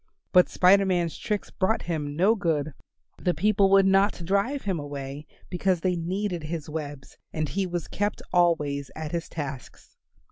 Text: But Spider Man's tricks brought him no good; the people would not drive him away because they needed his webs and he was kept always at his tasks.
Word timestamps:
But 0.31 0.49
Spider 0.49 0.83
Man's 0.87 1.15
tricks 1.15 1.51
brought 1.51 1.83
him 1.83 2.15
no 2.15 2.33
good; 2.33 2.73
the 3.21 3.35
people 3.35 3.69
would 3.69 3.85
not 3.85 4.25
drive 4.25 4.63
him 4.63 4.79
away 4.79 5.27
because 5.47 5.81
they 5.81 5.95
needed 5.95 6.41
his 6.45 6.67
webs 6.67 7.19
and 7.31 7.47
he 7.47 7.67
was 7.67 7.87
kept 7.87 8.23
always 8.33 8.89
at 8.95 9.11
his 9.11 9.29
tasks. 9.29 9.97